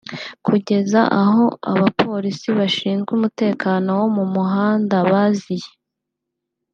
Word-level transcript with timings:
kugeza 0.45 1.01
aho 1.23 1.45
abapolisi 1.71 2.47
bashinzwe 2.57 3.09
umutekano 3.17 3.89
wo 3.99 4.07
mu 4.15 4.25
muhanda 4.33 4.95
baziye 5.11 5.69